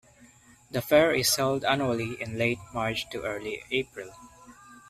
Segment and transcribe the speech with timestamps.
[0.71, 4.09] The fair is held annually in late March to early April.